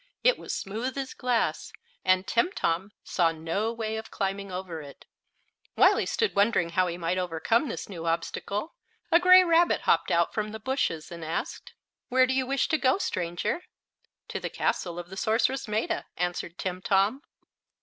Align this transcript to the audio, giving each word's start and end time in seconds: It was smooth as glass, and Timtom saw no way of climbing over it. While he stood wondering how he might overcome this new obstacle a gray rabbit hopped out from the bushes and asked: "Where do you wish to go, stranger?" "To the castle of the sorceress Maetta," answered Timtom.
It 0.23 0.39
was 0.39 0.51
smooth 0.51 0.97
as 0.97 1.13
glass, 1.13 1.71
and 2.03 2.25
Timtom 2.25 2.89
saw 3.03 3.31
no 3.31 3.71
way 3.71 3.97
of 3.97 4.09
climbing 4.09 4.51
over 4.51 4.81
it. 4.81 5.05
While 5.75 5.97
he 5.97 6.07
stood 6.07 6.35
wondering 6.35 6.69
how 6.69 6.87
he 6.87 6.97
might 6.97 7.19
overcome 7.19 7.67
this 7.69 7.87
new 7.87 8.07
obstacle 8.07 8.73
a 9.11 9.19
gray 9.19 9.43
rabbit 9.43 9.81
hopped 9.81 10.09
out 10.09 10.33
from 10.33 10.53
the 10.53 10.59
bushes 10.59 11.11
and 11.11 11.23
asked: 11.23 11.73
"Where 12.09 12.25
do 12.25 12.33
you 12.33 12.47
wish 12.47 12.67
to 12.69 12.79
go, 12.79 12.97
stranger?" 12.97 13.61
"To 14.29 14.39
the 14.39 14.49
castle 14.49 14.97
of 14.97 15.09
the 15.11 15.17
sorceress 15.17 15.67
Maetta," 15.67 16.05
answered 16.17 16.57
Timtom. 16.57 17.19